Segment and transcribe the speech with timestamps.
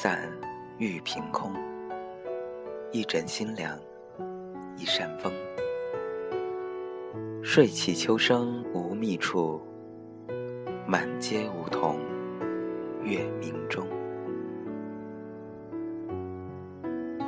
[0.00, 0.16] 散
[0.78, 1.52] 玉凭空，
[2.92, 3.76] 一枕新凉，
[4.76, 5.32] 一扇风。
[7.42, 9.60] 睡起秋声无觅处，
[10.86, 11.98] 满街梧桐，
[13.02, 13.84] 月明中。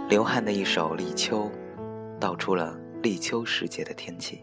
[0.09, 1.51] 刘汉的一首立秋，
[2.21, 4.41] 道出了立秋时节的天气。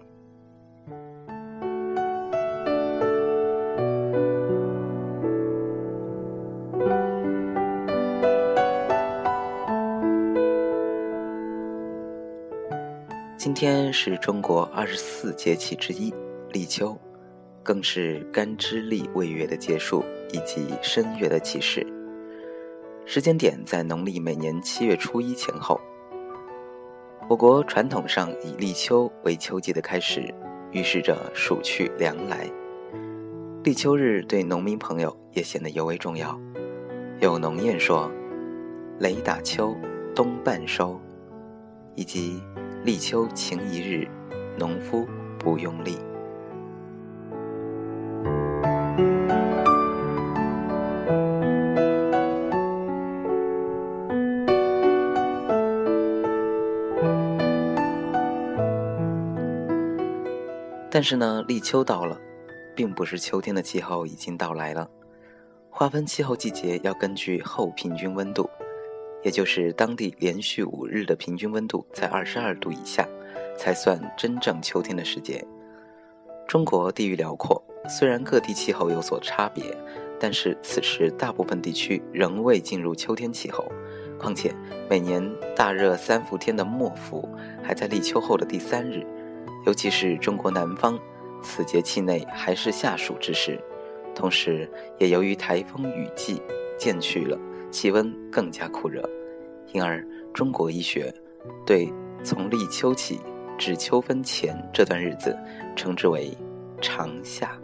[13.60, 16.14] 天是中国二十四节气之一，
[16.52, 16.96] 立秋
[17.64, 21.84] 更是干支历未月的结束以及申月的起始，
[23.08, 25.82] 时间点在农历每年七月初一前后。
[27.28, 30.32] 我国传统上以立秋为秋季的开始，
[30.72, 32.48] 预示着暑去凉来。
[33.64, 36.40] 立秋日对农民朋友也显得尤为重要，
[37.22, 38.08] 有农谚说
[39.02, 39.76] ：“雷打秋，
[40.16, 40.96] 冬半收”，
[41.98, 42.40] 以及。
[42.88, 44.08] 立秋晴一日，
[44.58, 45.06] 农夫
[45.38, 45.98] 不用力。
[60.90, 62.18] 但是呢，立秋到了，
[62.74, 64.90] 并不是秋天的气候已经到来了。
[65.70, 68.50] 划分气候季节要根据后平均温度。
[69.28, 73.06] 也就是当地连续五日的平均温度在二十二度以下，
[73.58, 75.46] 才算真正秋天的时节。
[76.48, 79.76] 中国地域辽阔，虽然各地气候有所差别，
[80.18, 83.70] 但是此时大部分地区仍未进入秋天气候。
[84.18, 84.56] 况且
[84.90, 85.22] 每年
[85.54, 87.28] 大热三伏天的末伏
[87.62, 89.06] 还在立秋后的第三日，
[89.66, 90.98] 尤其是中国南方，
[91.44, 93.60] 此节气内还是夏暑之时。
[94.16, 96.42] 同时，也由于台风雨季
[96.80, 97.38] 渐去了，
[97.70, 99.04] 气温更加酷热。
[99.74, 101.14] 因而，中国医学
[101.66, 101.92] 对
[102.24, 103.20] 从立秋起
[103.58, 105.38] 至秋分前这段日子，
[105.76, 106.32] 称之为
[106.82, 107.58] “长夏”。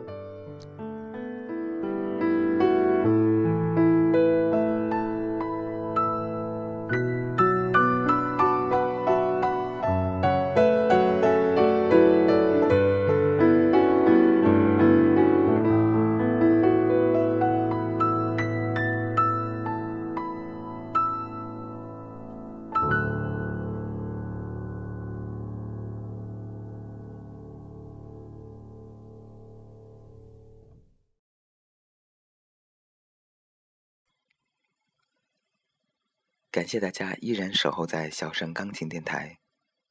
[36.63, 39.37] 感谢大家依然守候在小盛钢琴电台，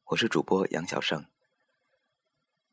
[0.06, 1.26] 我是主播杨小盛。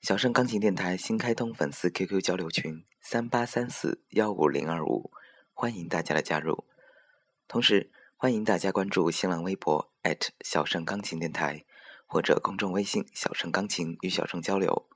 [0.01, 5.11] 小盛钢琴电台新开通粉丝 QQ 交流群三八三四幺五零二五，
[5.53, 6.63] 欢迎大家的加入。
[7.49, 9.91] 同时，欢迎大家关注新浪微博
[10.45, 11.65] 小盛钢琴电台
[12.07, 14.87] 或者公众微信小盛钢琴与小盛交流。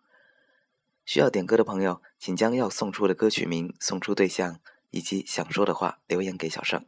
[1.03, 4.61] 需要点歌的朋友，请将要送出的歌曲名、送出对象
[4.91, 6.85] 以及想说的话留言给小盛。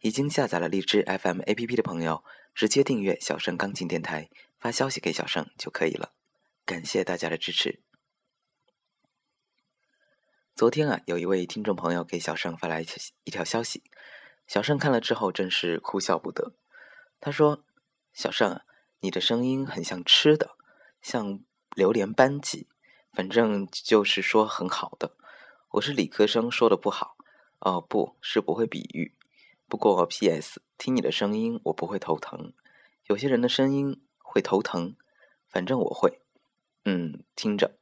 [0.00, 2.22] 已经下载了荔枝 FM APP 的朋友，
[2.54, 6.12] 直接订阅小盛钢琴电台，发消息给小盛就可以了。
[6.64, 7.80] 感谢大家的支持。
[10.54, 12.84] 昨天啊，有一位听众朋友给小盛发来
[13.24, 13.82] 一条消息，
[14.46, 16.54] 小盛看了之后真是哭笑不得。
[17.20, 17.64] 他说
[18.14, 18.60] ：“小盛，
[19.00, 20.54] 你的声音很像吃的，
[21.02, 21.40] 像
[21.74, 22.68] 榴莲班戟，
[23.12, 25.16] 反正就是说很好的。
[25.70, 27.16] 我是理科生，说的不好
[27.58, 29.14] 哦，不是不会比喻。”
[29.68, 30.62] 不过，P.S.
[30.78, 32.54] 听你的声音，我不会头疼。
[33.04, 34.96] 有些人的声音会头疼，
[35.46, 36.22] 反正我会。
[36.86, 37.74] 嗯，听着，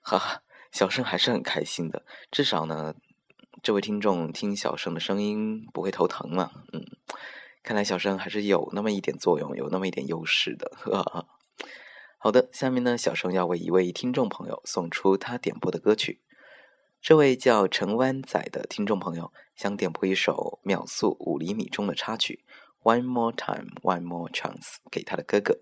[0.00, 2.04] 哈哈，小生还是很开心的。
[2.30, 2.94] 至少呢，
[3.60, 6.52] 这位听众听小生的声音不会头疼嘛。
[6.72, 6.86] 嗯，
[7.64, 10.70] 看来小生还是有那么一点作用，有那么一点优势的。
[12.18, 16.20] 好的，下面呢，小生要为一位听众朋友送出他点播的歌曲。
[17.02, 22.44] 这位叫陈湾仔的听众朋友想点播一首《秒速五厘米》中的插曲
[22.82, 24.60] 《One More Time, One More Chance》
[24.90, 25.60] 给他的哥哥。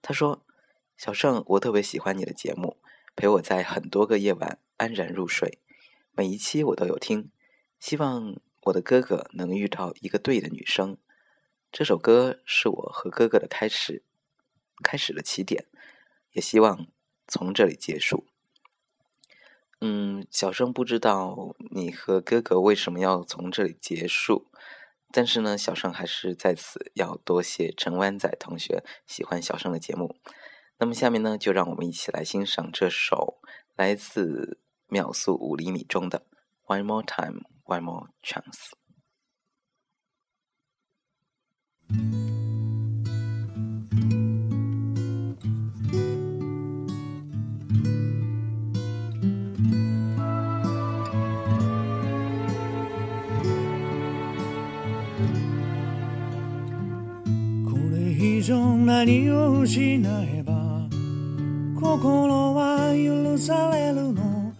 [0.00, 0.42] 他说
[0.96, 2.78] ：“小盛，我特别喜欢你的节目，
[3.14, 5.58] 陪我在很多个夜晚安然入睡。
[6.12, 7.30] 每一期我都有听。
[7.78, 10.96] 希望我的哥哥能遇到一个对的女生。
[11.70, 14.02] 这首歌是我和哥哥的开始，
[14.82, 15.66] 开始的起点，
[16.32, 16.86] 也希望
[17.28, 18.24] 从这里结束。”
[19.86, 24.46] 嗯，小生不知道你和哥哥为什么要从这里结束，
[25.12, 30.16] 但是呢，小生还是在此要多谢陈湾仔同学喜欢小生的节目。
[30.78, 33.40] 那么下面呢，就让我们一起来欣赏这首
[33.74, 34.58] 来自
[34.88, 36.24] 《秒速五厘米》中的
[36.74, 38.76] 《One More Time, One More Chance》。
[58.46, 60.52] 上何を失えば
[61.80, 64.52] 心は許されるの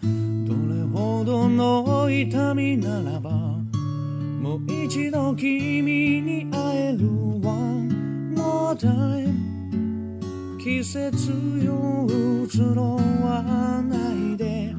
[0.43, 7.05] どれほどの痛みならばもう一度君に会える
[7.43, 11.29] One more time 季節
[11.63, 14.73] よ移ろわないで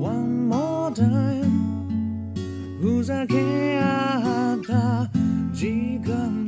[0.00, 1.46] One more time
[2.96, 5.06] ふざけ合った
[5.54, 6.47] 時間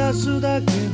[0.06, 0.89] らすだけ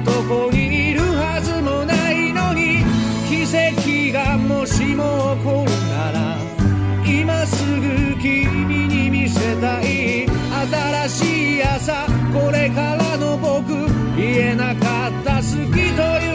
[0.00, 2.82] どこにいるはずもないのに
[3.28, 6.36] 奇跡がもしも起こるなら
[7.06, 10.26] 今すぐ君に見せたい
[11.06, 13.66] 新しい朝これからの僕
[14.16, 16.33] 言えなかった好きという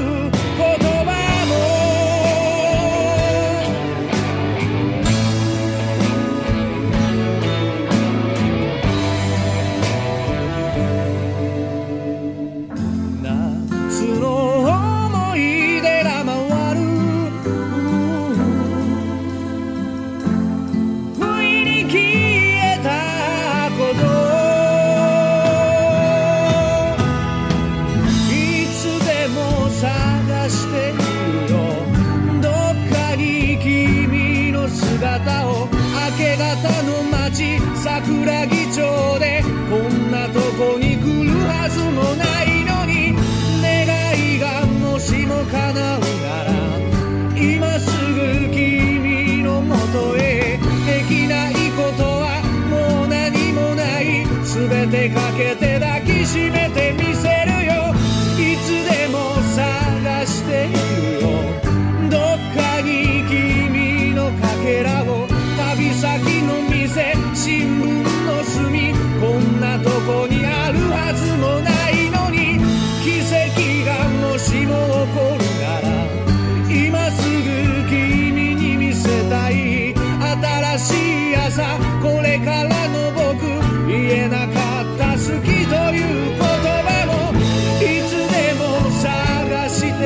[54.91, 55.28] they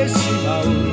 [0.03, 0.92] desse baú.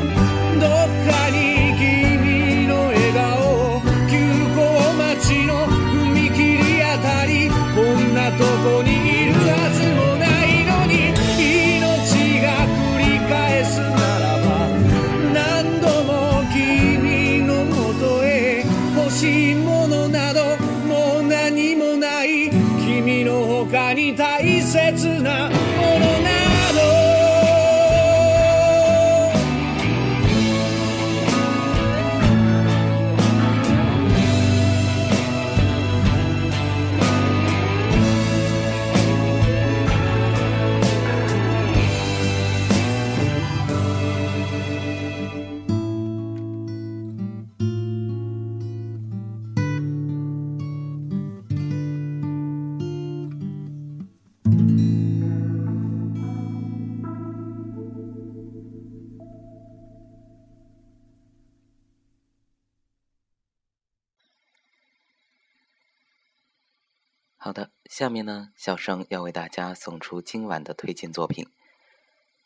[67.51, 71.45] 好的，下面呢，小生要为大家送出今晚的推荐作品，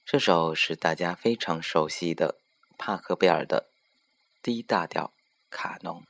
[0.03, 2.37] 这首是大家非常熟悉的
[2.79, 3.67] 帕赫贝尔的
[4.43, 5.13] D 大调
[5.51, 6.05] 卡农。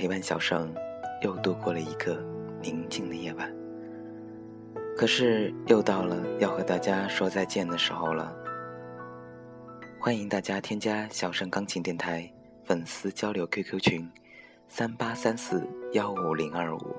[0.00, 0.74] 陪伴小盛，
[1.20, 2.24] 又度过了一个
[2.62, 3.54] 宁静的夜晚。
[4.96, 8.34] 可是，又到了要和大家说再见的时候了。
[10.00, 12.26] 欢迎大家添加小盛钢琴电台
[12.64, 14.10] 粉丝交流 QQ 群，
[14.68, 16.96] 三八三四幺五零二五，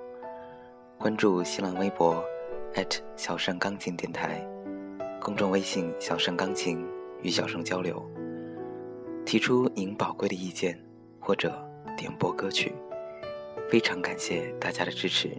[0.99, 2.23] 关注新浪微博
[3.15, 4.39] 小盛钢琴电台，
[5.19, 6.86] 公众微信小盛钢琴
[7.23, 7.99] 与小盛交流，
[9.26, 10.80] 提出您宝贵的意见
[11.19, 11.52] 或者
[11.97, 12.71] 点播歌曲。
[13.71, 15.29] 非常感谢大家的支持。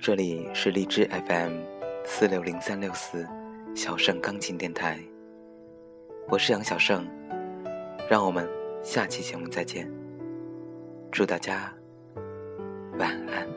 [0.00, 1.60] 这里是荔枝 FM
[2.04, 3.24] 四六零三六四
[3.72, 4.98] 小盛钢琴电台，
[6.28, 7.06] 我是杨小盛，
[8.10, 8.48] 让我们
[8.82, 9.88] 下期节目再见。
[11.12, 11.72] 祝大家
[12.98, 13.55] 晚安。